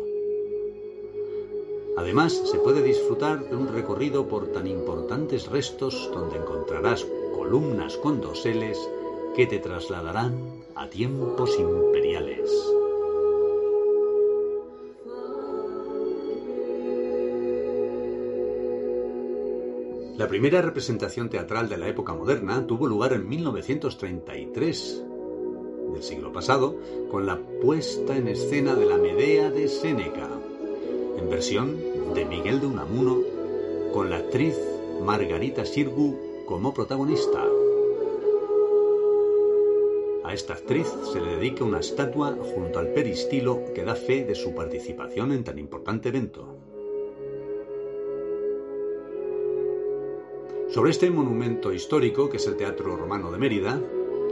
Además, 1.97 2.41
se 2.45 2.60
puede 2.60 2.83
disfrutar 2.83 3.49
de 3.49 3.55
un 3.55 3.67
recorrido 3.67 4.27
por 4.27 4.47
tan 4.51 4.67
importantes 4.67 5.47
restos 5.47 6.10
donde 6.13 6.38
encontrarás 6.38 7.05
columnas 7.36 7.97
con 7.97 8.21
doseles 8.21 8.77
que 9.36 9.47
te 9.47 9.57
trasladarán 9.57 10.63
a 10.75 10.88
tiempos 10.89 11.57
imperiales. 11.60 12.51
La 20.17 20.27
primera 20.27 20.62
representación 20.62 21.29
teatral 21.29 21.69
de 21.69 21.77
la 21.77 21.88
época 21.88 22.13
moderna 22.13 22.65
tuvo 22.65 22.88
lugar 22.88 23.13
en 23.13 23.27
1933 23.27 25.03
del 25.93 26.03
siglo 26.03 26.31
pasado 26.31 26.75
con 27.10 27.25
la 27.25 27.39
puesta 27.62 28.17
en 28.17 28.27
escena 28.27 28.75
de 28.75 28.86
la 28.86 28.97
Medea 28.97 29.51
de 29.51 29.67
Séneca, 29.67 30.27
versión 31.29 31.77
de 32.13 32.25
Miguel 32.25 32.59
de 32.61 32.67
Unamuno, 32.67 33.21
con 33.93 34.09
la 34.09 34.17
actriz 34.17 34.57
Margarita 35.03 35.65
Sirgu 35.65 36.17
como 36.45 36.73
protagonista. 36.73 37.43
A 40.23 40.33
esta 40.33 40.53
actriz 40.53 40.87
se 41.11 41.21
le 41.21 41.37
dedica 41.37 41.63
una 41.63 41.79
estatua 41.79 42.37
junto 42.53 42.79
al 42.79 42.89
peristilo 42.89 43.61
que 43.73 43.83
da 43.83 43.95
fe 43.95 44.25
de 44.25 44.35
su 44.35 44.53
participación 44.53 45.31
en 45.31 45.43
tan 45.43 45.57
importante 45.57 46.09
evento. 46.09 46.57
Sobre 50.69 50.91
este 50.91 51.09
monumento 51.09 51.71
histórico, 51.71 52.29
que 52.29 52.37
es 52.37 52.47
el 52.47 52.57
Teatro 52.57 52.97
Romano 52.97 53.31
de 53.31 53.37
Mérida, 53.37 53.81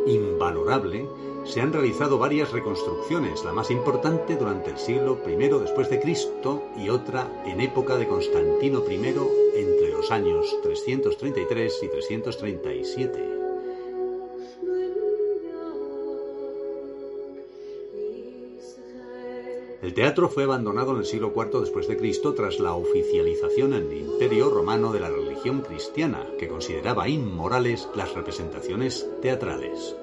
invalorable, 0.05 1.07
se 1.45 1.61
han 1.61 1.71
realizado 1.71 2.17
varias 2.17 2.51
reconstrucciones, 2.51 3.43
la 3.43 3.53
más 3.53 3.71
importante 3.71 4.35
durante 4.35 4.71
el 4.71 4.77
siglo 4.77 5.19
I 5.25 5.35
después 5.35 5.89
de 5.89 5.99
Cristo 5.99 6.63
y 6.77 6.89
otra 6.89 7.43
en 7.45 7.61
época 7.61 7.97
de 7.97 8.07
Constantino 8.07 8.83
I 8.89 8.95
entre 9.55 9.91
los 9.91 10.11
años 10.11 10.57
333 10.63 11.83
y 11.83 11.87
337. 11.87 13.35
El 19.81 19.93
teatro 19.93 20.29
fue 20.29 20.45
abandonado 20.45 20.93
en 20.93 20.97
el 20.97 21.05
siglo 21.05 21.31
IV 21.35 21.59
después 21.59 21.87
de 21.87 21.95
Cristo 21.95 22.33
tras 22.33 22.59
la 22.59 22.73
oficialización 22.73 23.73
en 23.73 23.91
el 23.91 23.97
Imperio 23.99 24.49
romano 24.49 24.91
de 24.91 24.99
la 24.99 25.11
religión 25.11 25.61
cristiana, 25.61 26.25
que 26.39 26.47
consideraba 26.47 27.07
inmorales 27.07 27.87
las 27.93 28.11
representaciones 28.15 29.07
teatrales. 29.21 29.95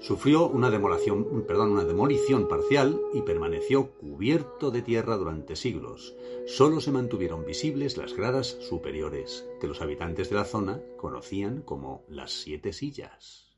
Sufrió 0.00 0.48
una, 0.48 0.70
demolición, 0.70 1.44
perdón, 1.46 1.72
una 1.72 1.84
demolición 1.84 2.46
parcial 2.46 3.00
y 3.12 3.22
permaneció 3.22 3.90
cubierto 3.90 4.70
de 4.70 4.80
tierra 4.80 5.16
durante 5.16 5.56
siglos. 5.56 6.14
Solo 6.46 6.80
se 6.80 6.92
mantuvieron 6.92 7.44
visibles 7.44 7.96
las 7.96 8.14
gradas 8.14 8.46
superiores, 8.60 9.44
que 9.60 9.66
los 9.66 9.82
habitantes 9.82 10.30
de 10.30 10.36
la 10.36 10.44
zona 10.44 10.80
conocían 10.96 11.62
como 11.62 12.04
las 12.08 12.32
siete 12.32 12.72
sillas. 12.72 13.56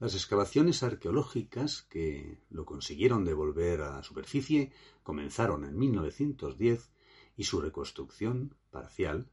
Las 0.00 0.14
excavaciones 0.14 0.82
arqueológicas 0.82 1.82
que 1.82 2.42
lo 2.50 2.64
consiguieron 2.64 3.24
devolver 3.24 3.82
a 3.82 3.96
la 3.96 4.02
superficie 4.02 4.72
comenzaron 5.04 5.64
en 5.64 5.78
1910 5.78 6.90
y 7.36 7.44
su 7.44 7.60
reconstrucción 7.60 8.56
parcial 8.70 9.30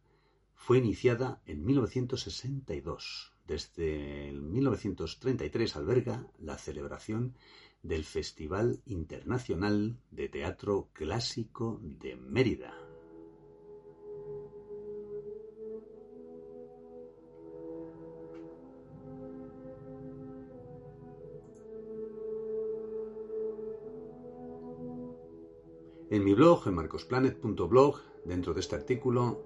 fue 0.53 0.77
iniciada 0.77 1.41
en 1.45 1.65
1962. 1.65 3.34
Desde 3.47 4.29
el 4.29 4.41
1933 4.41 5.75
alberga 5.75 6.27
la 6.39 6.57
celebración 6.57 7.35
del 7.83 8.03
Festival 8.03 8.81
Internacional 8.87 9.97
de 10.09 10.29
Teatro 10.29 10.89
Clásico 10.93 11.79
de 11.83 12.15
Mérida. 12.15 12.73
En 26.09 26.23
mi 26.23 26.33
blog, 26.33 26.67
en 26.67 26.75
marcosplanet.blog, 26.75 27.99
dentro 28.25 28.53
de 28.53 28.61
este 28.61 28.75
artículo, 28.75 29.45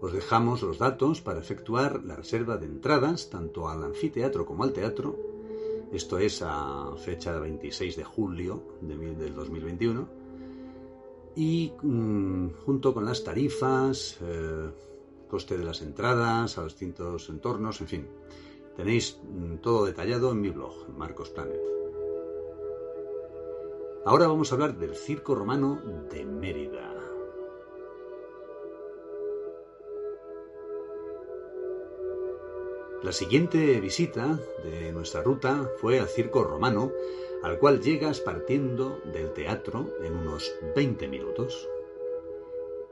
os 0.00 0.12
dejamos 0.12 0.62
los 0.62 0.78
datos 0.78 1.20
para 1.20 1.40
efectuar 1.40 2.04
la 2.04 2.16
reserva 2.16 2.56
de 2.56 2.66
entradas 2.66 3.30
tanto 3.30 3.68
al 3.68 3.82
anfiteatro 3.82 4.44
como 4.44 4.64
al 4.64 4.72
teatro. 4.72 5.16
Esto 5.92 6.18
es 6.18 6.42
a 6.42 6.92
fecha 6.96 7.32
de 7.32 7.40
26 7.40 7.96
de 7.96 8.04
julio 8.04 8.62
de, 8.80 8.96
del 9.14 9.34
2021. 9.34 10.08
Y 11.36 11.72
mm, 11.82 12.48
junto 12.64 12.94
con 12.94 13.04
las 13.04 13.22
tarifas, 13.22 14.18
eh, 14.22 14.70
coste 15.28 15.56
de 15.56 15.64
las 15.64 15.82
entradas 15.82 16.58
a 16.58 16.64
distintos 16.64 17.28
entornos, 17.28 17.80
en 17.80 17.86
fin. 17.86 18.06
Tenéis 18.76 19.18
mm, 19.22 19.56
todo 19.56 19.86
detallado 19.86 20.32
en 20.32 20.40
mi 20.40 20.50
blog, 20.50 20.88
Marcos 20.96 21.30
Planet. 21.30 21.60
Ahora 24.04 24.28
vamos 24.28 24.50
a 24.50 24.54
hablar 24.54 24.78
del 24.78 24.94
circo 24.94 25.34
romano 25.34 25.80
de 26.10 26.24
Mérida. 26.24 26.95
La 33.06 33.12
siguiente 33.12 33.80
visita 33.80 34.36
de 34.64 34.90
nuestra 34.90 35.22
ruta 35.22 35.70
fue 35.76 36.00
al 36.00 36.08
circo 36.08 36.42
romano, 36.42 36.90
al 37.44 37.56
cual 37.60 37.80
llegas 37.80 38.18
partiendo 38.18 38.98
del 39.04 39.32
teatro 39.32 39.88
en 40.02 40.12
unos 40.16 40.52
20 40.74 41.06
minutos. 41.06 41.68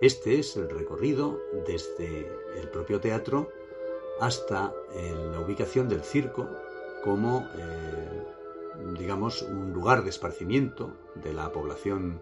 Este 0.00 0.38
es 0.38 0.56
el 0.56 0.70
recorrido 0.70 1.40
desde 1.66 2.30
el 2.54 2.68
propio 2.68 3.00
teatro 3.00 3.48
hasta 4.20 4.72
eh, 4.94 5.12
la 5.32 5.40
ubicación 5.40 5.88
del 5.88 6.04
circo 6.04 6.48
como 7.02 7.48
eh, 7.58 8.22
digamos, 8.96 9.42
un 9.42 9.72
lugar 9.72 10.04
de 10.04 10.10
esparcimiento 10.10 10.92
de 11.16 11.32
la 11.32 11.50
población 11.50 12.20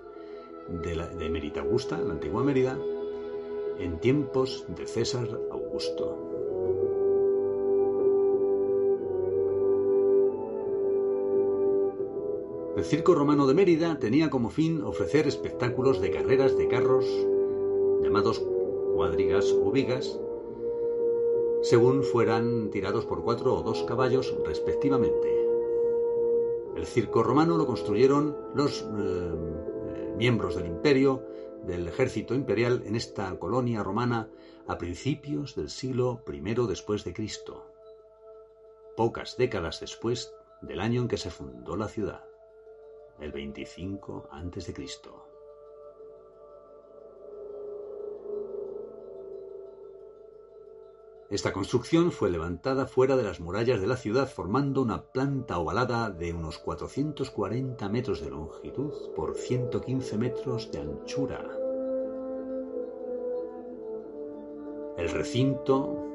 de, 0.67 0.97
la, 0.97 1.09
de 1.09 1.29
Mérida 1.29 1.61
Augusta, 1.61 1.99
la 1.99 2.15
antigua 2.15 2.43
Mérida, 2.43 2.79
en 3.79 3.99
tiempos 3.99 4.65
de 4.69 4.87
César 4.87 5.29
Augusto. 5.51 6.42
El 12.75 12.85
circo 12.85 13.15
romano 13.15 13.47
de 13.47 13.53
Mérida 13.53 13.99
tenía 13.99 14.31
como 14.31 14.49
fin 14.49 14.83
ofrecer 14.83 15.27
espectáculos 15.29 16.01
de 16.01 16.11
carreras 16.11 16.57
de 16.57 16.69
carros, 16.69 17.05
llamados 18.03 18.43
cuadrigas 18.95 19.53
o 19.53 19.71
vigas, 19.71 20.19
según 21.63 22.03
fueran 22.03 22.71
tirados 22.71 23.05
por 23.05 23.23
cuatro 23.23 23.55
o 23.55 23.63
dos 23.63 23.83
caballos 23.83 24.35
respectivamente. 24.47 25.29
El 26.75 26.87
circo 26.87 27.23
romano 27.23 27.59
lo 27.59 27.67
construyeron 27.67 28.37
los 28.55 28.81
eh, 28.83 30.15
miembros 30.17 30.57
del 30.57 30.67
imperio, 30.67 31.23
del 31.67 31.87
ejército 31.87 32.35
imperial 32.35 32.83
en 32.87 32.97
esta 32.97 33.39
colonia 33.39 33.83
romana 33.83 34.31
a 34.67 34.79
principios 34.79 35.55
del 35.55 35.69
siglo 35.69 36.23
I 36.27 36.41
después 36.67 37.05
de 37.05 37.13
Cristo, 37.13 37.67
pocas 38.97 39.37
décadas 39.37 39.81
después 39.81 40.33
del 40.63 40.81
año 40.81 41.03
en 41.03 41.09
que 41.09 41.19
se 41.19 41.31
fundó 41.31 41.77
la 41.77 41.89
ciudad, 41.89 42.25
el 43.21 43.33
25 43.33 44.29
antes 44.31 44.67
de 44.67 44.75
Cristo. 44.75 45.29
Esta 51.33 51.55
construcción 51.55 52.13
fue 52.13 52.31
levantada 52.31 52.87
fuera 52.87 53.17
de 53.17 53.23
las 53.23 53.41
murallas 53.41 53.81
de 53.81 53.87
la 53.87 53.97
ciudad 53.97 54.29
formando 54.29 54.83
una 54.83 55.05
planta 55.05 55.59
ovalada 55.59 56.11
de 56.11 56.35
unos 56.35 56.59
440 56.59 57.89
metros 57.89 58.21
de 58.21 58.29
longitud 58.29 58.93
por 59.17 59.35
115 59.35 60.19
metros 60.19 60.71
de 60.71 60.81
anchura. 60.81 61.43
El 64.99 65.09
recinto, 65.09 66.12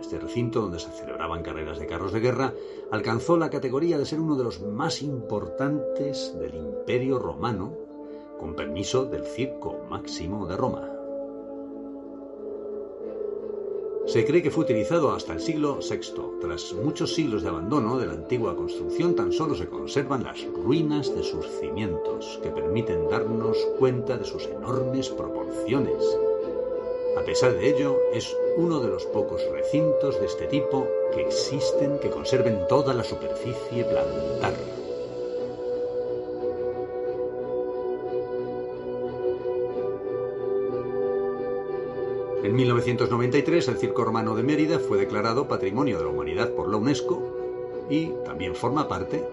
este 0.00 0.18
recinto 0.18 0.60
donde 0.60 0.78
se 0.78 0.90
celebraban 0.90 1.42
carreras 1.42 1.78
de 1.78 1.86
carros 1.86 2.12
de 2.12 2.20
guerra, 2.20 2.54
alcanzó 2.90 3.36
la 3.36 3.50
categoría 3.50 3.98
de 3.98 4.06
ser 4.06 4.20
uno 4.20 4.36
de 4.36 4.44
los 4.44 4.60
más 4.60 5.02
importantes 5.02 6.34
del 6.38 6.54
Imperio 6.54 7.18
Romano, 7.18 7.74
con 8.38 8.54
permiso 8.54 9.04
del 9.04 9.24
Circo 9.24 9.84
Máximo 9.88 10.46
de 10.46 10.56
Roma. 10.56 10.88
Se 14.08 14.24
cree 14.24 14.42
que 14.42 14.50
fue 14.50 14.64
utilizado 14.64 15.12
hasta 15.12 15.34
el 15.34 15.40
siglo 15.40 15.80
VI. 15.80 16.40
Tras 16.40 16.72
muchos 16.72 17.14
siglos 17.14 17.42
de 17.42 17.50
abandono 17.50 17.98
de 17.98 18.06
la 18.06 18.14
antigua 18.14 18.56
construcción, 18.56 19.14
tan 19.14 19.32
solo 19.32 19.54
se 19.54 19.68
conservan 19.68 20.24
las 20.24 20.42
ruinas 20.46 21.14
de 21.14 21.22
sus 21.22 21.46
cimientos, 21.60 22.40
que 22.42 22.48
permiten 22.48 23.06
darnos 23.10 23.58
cuenta 23.78 24.16
de 24.16 24.24
sus 24.24 24.46
enormes 24.46 25.10
proporciones. 25.10 26.02
A 27.18 27.24
pesar 27.24 27.58
de 27.58 27.68
ello, 27.68 27.98
es 28.14 28.36
uno 28.56 28.78
de 28.78 28.86
los 28.86 29.04
pocos 29.06 29.44
recintos 29.50 30.20
de 30.20 30.26
este 30.26 30.46
tipo 30.46 30.86
que 31.12 31.22
existen 31.22 31.98
que 31.98 32.10
conserven 32.10 32.64
toda 32.68 32.94
la 32.94 33.02
superficie 33.02 33.84
plantar. 33.84 34.54
En 42.44 42.54
1993 42.54 43.66
el 43.66 43.78
Circo 43.78 44.04
Romano 44.04 44.36
de 44.36 44.44
Mérida 44.44 44.78
fue 44.78 44.96
declarado 44.96 45.48
Patrimonio 45.48 45.98
de 45.98 46.04
la 46.04 46.10
Humanidad 46.10 46.52
por 46.52 46.68
la 46.68 46.76
UNESCO 46.76 47.20
y 47.90 48.12
también 48.24 48.54
forma 48.54 48.86
parte 48.86 49.24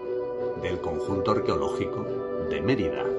del 0.60 0.80
conjunto 0.80 1.30
arqueológico 1.30 2.04
de 2.50 2.60
Mérida. 2.60 3.15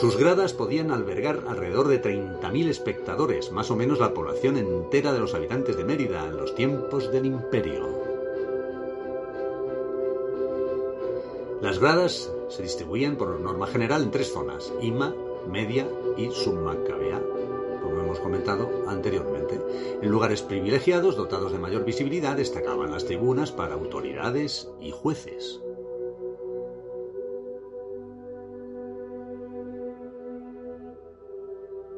Sus 0.00 0.16
gradas 0.16 0.54
podían 0.54 0.92
albergar 0.92 1.42
alrededor 1.46 1.86
de 1.86 2.00
30.000 2.00 2.68
espectadores, 2.68 3.52
más 3.52 3.70
o 3.70 3.76
menos 3.76 3.98
la 3.98 4.14
población 4.14 4.56
entera 4.56 5.12
de 5.12 5.18
los 5.18 5.34
habitantes 5.34 5.76
de 5.76 5.84
Mérida 5.84 6.26
en 6.26 6.38
los 6.38 6.54
tiempos 6.54 7.12
del 7.12 7.26
imperio. 7.26 7.86
Las 11.60 11.78
gradas 11.78 12.32
se 12.48 12.62
distribuían 12.62 13.16
por 13.16 13.38
norma 13.38 13.66
general 13.66 14.04
en 14.04 14.10
tres 14.10 14.32
zonas, 14.32 14.72
Ima, 14.80 15.14
media 15.46 15.86
y 16.16 16.30
submacabea, 16.30 17.20
como 17.82 18.00
hemos 18.00 18.20
comentado 18.20 18.70
anteriormente. 18.86 19.60
En 20.00 20.10
lugares 20.10 20.40
privilegiados, 20.40 21.14
dotados 21.14 21.52
de 21.52 21.58
mayor 21.58 21.84
visibilidad, 21.84 22.38
destacaban 22.38 22.90
las 22.90 23.04
tribunas 23.04 23.52
para 23.52 23.74
autoridades 23.74 24.66
y 24.80 24.92
jueces. 24.92 25.60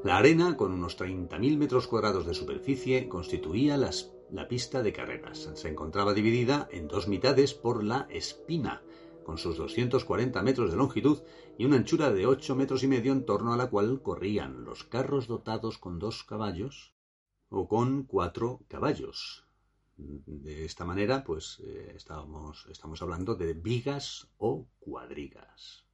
La 0.04 0.16
arena, 0.16 0.56
con 0.56 0.72
unos 0.72 0.98
30.000 0.98 1.56
metros 1.56 1.86
cuadrados 1.86 2.26
de 2.26 2.34
superficie, 2.34 3.08
constituía 3.08 3.76
la 3.76 4.48
pista 4.48 4.82
de 4.82 4.92
carreras. 4.92 5.50
Se 5.54 5.68
encontraba 5.68 6.12
dividida 6.12 6.68
en 6.72 6.88
dos 6.88 7.06
mitades 7.06 7.54
por 7.54 7.84
la 7.84 8.08
espina, 8.10 8.82
con 9.22 9.38
sus 9.38 9.56
240 9.56 10.42
metros 10.42 10.72
de 10.72 10.76
longitud 10.76 11.22
y 11.56 11.66
una 11.66 11.76
anchura 11.76 12.10
de 12.10 12.26
8 12.26 12.56
metros 12.56 12.82
y 12.82 12.88
medio 12.88 13.12
en 13.12 13.24
torno 13.24 13.52
a 13.52 13.56
la 13.56 13.70
cual 13.70 14.02
corrían 14.02 14.64
los 14.64 14.82
carros 14.82 15.28
dotados 15.28 15.78
con 15.78 16.00
dos 16.00 16.24
caballos 16.24 16.96
o 17.48 17.68
con 17.68 18.02
cuatro 18.02 18.62
caballos. 18.66 19.46
De 19.96 20.64
esta 20.64 20.84
manera, 20.84 21.22
pues 21.22 21.62
eh, 21.64 21.94
estamos 21.94 23.02
hablando 23.02 23.36
de 23.36 23.54
vigas 23.54 24.26
o 24.38 24.66
cuadrigas. 24.80 25.84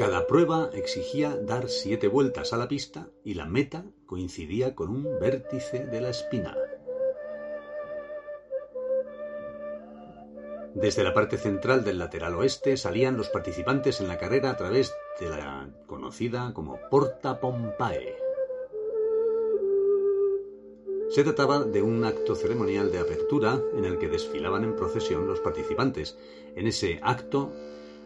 Cada 0.00 0.26
prueba 0.26 0.70
exigía 0.72 1.36
dar 1.36 1.68
siete 1.68 2.08
vueltas 2.08 2.54
a 2.54 2.56
la 2.56 2.68
pista 2.68 3.10
y 3.22 3.34
la 3.34 3.44
meta 3.44 3.84
coincidía 4.06 4.74
con 4.74 4.88
un 4.88 5.20
vértice 5.20 5.84
de 5.84 6.00
la 6.00 6.08
espina. 6.08 6.56
Desde 10.72 11.04
la 11.04 11.12
parte 11.12 11.36
central 11.36 11.84
del 11.84 11.98
lateral 11.98 12.34
oeste 12.36 12.78
salían 12.78 13.18
los 13.18 13.28
participantes 13.28 14.00
en 14.00 14.08
la 14.08 14.16
carrera 14.16 14.48
a 14.48 14.56
través 14.56 14.94
de 15.20 15.28
la 15.28 15.68
conocida 15.86 16.54
como 16.54 16.80
Porta 16.90 17.38
Pompae. 17.38 18.16
Se 21.10 21.24
trataba 21.24 21.62
de 21.62 21.82
un 21.82 22.04
acto 22.04 22.34
ceremonial 22.36 22.90
de 22.90 23.00
apertura 23.00 23.60
en 23.76 23.84
el 23.84 23.98
que 23.98 24.08
desfilaban 24.08 24.64
en 24.64 24.76
procesión 24.76 25.26
los 25.26 25.40
participantes. 25.40 26.16
En 26.56 26.66
ese 26.66 27.00
acto 27.02 27.52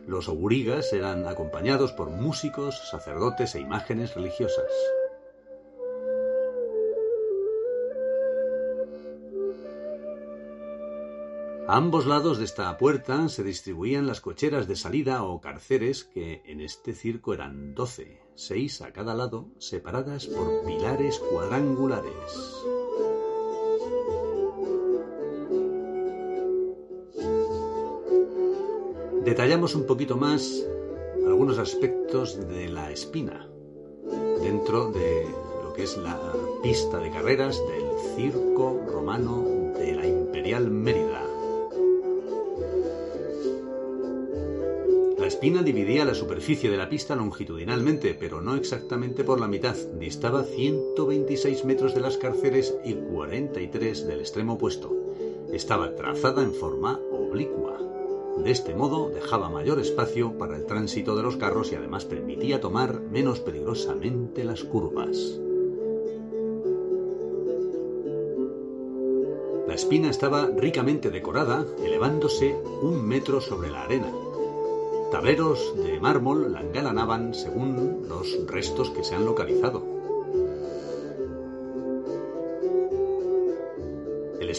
los 0.07 0.29
aurigas 0.29 0.93
eran 0.93 1.27
acompañados 1.27 1.93
por 1.93 2.11
músicos, 2.11 2.89
sacerdotes 2.91 3.55
e 3.55 3.61
imágenes 3.61 4.15
religiosas. 4.15 4.71
A 11.67 11.77
ambos 11.77 12.05
lados 12.05 12.37
de 12.37 12.45
esta 12.45 12.77
puerta 12.77 13.27
se 13.31 13.43
distribuían 13.43 14.07
las 14.07 14.21
cocheras 14.21 14.69
de 14.69 14.77
salida 14.77 15.23
o 15.23 15.41
carceres, 15.41 16.05
que 16.05 16.43
en 16.45 16.61
este 16.61 16.93
circo 16.93 17.33
eran 17.33 17.75
doce, 17.75 18.21
seis 18.35 18.83
a 18.83 18.93
cada 18.93 19.15
lado, 19.15 19.49
separadas 19.59 20.27
por 20.27 20.67
pilares 20.67 21.19
cuadrangulares. 21.19 22.84
Detallamos 29.25 29.75
un 29.75 29.87
poquito 29.87 30.19
más 30.19 30.67
algunos 31.27 31.59
aspectos 31.59 32.39
de 32.47 32.69
la 32.69 32.91
espina 32.91 33.49
dentro 34.43 34.93
de 34.93 35.25
lo 35.63 35.73
que 35.73 35.85
es 35.85 35.97
la 35.97 36.21
pista 36.63 36.99
de 36.99 37.11
carreras 37.11 37.59
del 37.67 37.85
circo 38.17 38.85
romano 38.87 39.73
de 39.79 39.95
la 39.95 40.07
Imperial 40.07 40.71
Mérida. 40.71 41.23
La 45.19 45.27
espina 45.27 45.63
dividía 45.63 46.05
la 46.05 46.15
superficie 46.15 46.71
de 46.71 46.77
la 46.77 46.91
pista 46.91 47.17
longitudinalmente, 47.17 48.13
pero 48.13 48.43
no 48.43 48.57
exactamente 48.57 49.25
por 49.25 49.41
la 49.41 49.49
mitad. 49.49 49.75
Distaba 49.99 50.45
126 50.45 51.65
metros 51.65 51.95
de 51.95 52.01
las 52.01 52.19
carceres 52.19 52.77
y 52.85 52.93
43 52.93 54.07
del 54.07 54.21
extremo 54.21 54.53
opuesto. 54.53 54.95
Estaba 55.51 55.95
trazada 55.97 56.43
en 56.43 56.53
forma 56.53 57.01
oblicua. 57.11 57.94
De 58.37 58.51
este 58.51 58.75
modo 58.75 59.11
dejaba 59.11 59.49
mayor 59.49 59.79
espacio 59.79 60.37
para 60.37 60.57
el 60.57 60.67
tránsito 60.67 61.17
de 61.17 61.23
los 61.23 61.37
carros 61.37 61.73
y 61.73 61.77
además 61.77 62.05
permitía 62.05 62.61
tomar 62.61 63.01
menos 63.01 63.41
peligrosamente 63.41 64.45
las 64.45 64.65
curvas. 64.65 65.41
La 69.67 69.75
espina 69.75 70.11
estaba 70.11 70.51
ricamente 70.57 71.11
decorada, 71.11 71.67
elevándose 71.83 72.55
un 72.83 73.05
metro 73.07 73.41
sobre 73.41 73.71
la 73.71 73.83
arena. 73.83 74.13
Tableros 75.11 75.75
de 75.77 75.99
mármol 76.01 76.53
la 76.53 76.61
engalanaban 76.61 77.35
según 77.35 78.07
los 78.09 78.47
restos 78.47 78.91
que 78.91 79.05
se 79.05 79.15
han 79.15 79.25
localizado. 79.25 79.94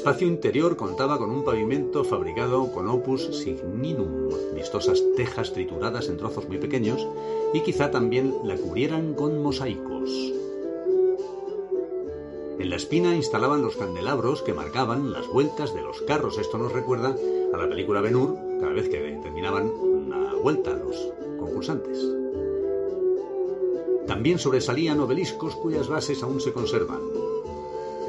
Espacio 0.06 0.28
interior 0.28 0.78
contaba 0.78 1.18
con 1.18 1.32
un 1.32 1.44
pavimento 1.44 2.04
fabricado 2.04 2.72
con 2.72 2.88
opus 2.88 3.26
signinum, 3.40 4.30
vistosas 4.54 5.02
tejas 5.18 5.52
trituradas 5.52 6.10
en 6.10 6.18
trozos 6.18 6.48
muy 6.48 6.60
pequeños, 6.60 7.08
y 7.56 7.62
quizá 7.62 7.90
también 7.90 8.32
la 8.44 8.56
cubrieran 8.56 9.16
con 9.16 9.42
mosaicos. 9.42 10.12
En 12.60 12.70
la 12.70 12.76
espina 12.76 13.16
instalaban 13.16 13.64
los 13.64 13.78
candelabros 13.78 14.44
que 14.44 14.54
marcaban 14.54 15.12
las 15.12 15.28
vueltas 15.28 15.74
de 15.74 15.82
los 15.82 16.00
carros. 16.02 16.38
Esto 16.38 16.60
nos 16.60 16.72
recuerda 16.72 17.16
a 17.52 17.58
la 17.58 17.68
película 17.68 18.02
Ben 18.02 18.16
Hur, 18.16 18.36
cada 18.60 18.74
vez 18.74 18.88
que 18.88 19.20
terminaban 19.24 19.72
una 19.72 20.36
vuelta 20.36 20.76
los 20.76 20.96
concursantes. 21.40 21.98
También 24.06 24.38
sobresalían 24.38 25.00
obeliscos 25.00 25.56
cuyas 25.56 25.88
bases 25.88 26.22
aún 26.22 26.40
se 26.40 26.54
conservan. 26.54 27.02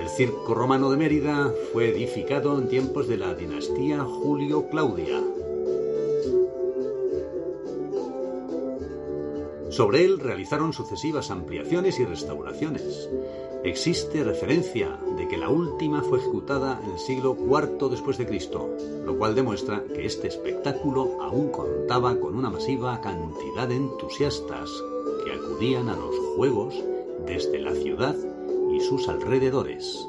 El 0.06 0.12
circo 0.12 0.54
romano 0.54 0.88
de 0.88 0.96
Mérida 0.96 1.52
fue 1.72 1.88
edificado 1.88 2.56
en 2.56 2.68
tiempos 2.68 3.08
de 3.08 3.16
la 3.16 3.34
dinastía 3.34 4.04
Julio-Claudia. 4.04 5.20
Sobre 9.70 10.04
él 10.04 10.20
realizaron 10.20 10.72
sucesivas 10.72 11.32
ampliaciones 11.32 11.98
y 11.98 12.04
restauraciones. 12.04 13.10
Existe 13.64 14.22
referencia 14.22 14.96
de 15.16 15.26
que 15.26 15.38
la 15.38 15.48
última 15.48 16.02
fue 16.02 16.20
ejecutada 16.20 16.80
en 16.84 16.92
el 16.92 16.98
siglo 17.00 17.36
IV 17.36 17.90
después 17.90 18.16
de 18.16 18.26
lo 19.04 19.18
cual 19.18 19.34
demuestra 19.34 19.82
que 19.92 20.06
este 20.06 20.28
espectáculo 20.28 21.20
aún 21.20 21.50
contaba 21.50 22.14
con 22.20 22.36
una 22.36 22.48
masiva 22.48 23.00
cantidad 23.00 23.66
de 23.66 23.74
entusiastas 23.74 24.70
que 25.24 25.32
acudían 25.32 25.88
a 25.88 25.96
los 25.96 26.16
juegos 26.36 26.76
desde 27.26 27.58
la 27.58 27.74
ciudad 27.74 28.14
y 28.76 28.80
sus 28.80 29.08
alrededores. 29.08 30.06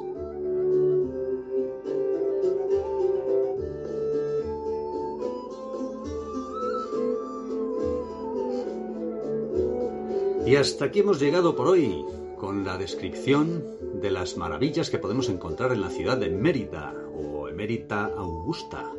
Y 10.46 10.56
hasta 10.56 10.86
aquí 10.86 11.00
hemos 11.00 11.20
llegado 11.20 11.56
por 11.56 11.68
hoy 11.68 12.04
con 12.36 12.64
la 12.64 12.78
descripción 12.78 13.64
de 14.00 14.10
las 14.10 14.36
maravillas 14.36 14.90
que 14.90 14.98
podemos 14.98 15.28
encontrar 15.28 15.72
en 15.72 15.80
la 15.80 15.90
ciudad 15.90 16.16
de 16.16 16.30
Mérida 16.30 16.94
o 17.14 17.48
Emérita 17.48 18.06
Augusta. 18.16 18.92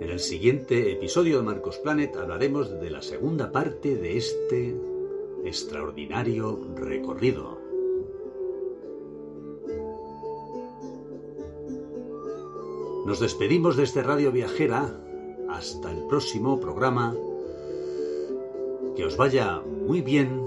En 0.00 0.10
el 0.10 0.20
siguiente 0.20 0.92
episodio 0.92 1.38
de 1.38 1.42
Marcos 1.42 1.78
Planet 1.78 2.14
hablaremos 2.16 2.80
de 2.80 2.90
la 2.90 3.02
segunda 3.02 3.50
parte 3.50 3.96
de 3.96 4.16
este 4.16 4.76
extraordinario 5.44 6.58
recorrido. 6.76 7.57
Nos 13.08 13.20
despedimos 13.20 13.78
de 13.78 13.84
este 13.84 14.02
Radio 14.02 14.30
Viajera 14.30 14.94
hasta 15.48 15.90
el 15.90 16.06
próximo 16.08 16.60
programa. 16.60 17.16
Que 18.94 19.06
os 19.06 19.16
vaya 19.16 19.62
muy 19.86 20.02
bien 20.02 20.44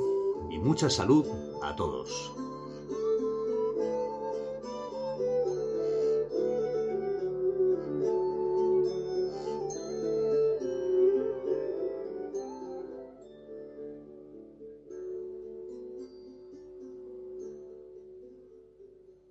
y 0.52 0.60
mucha 0.60 0.92
salud 0.92 1.26
a 1.64 1.76
todos. 1.76 2.32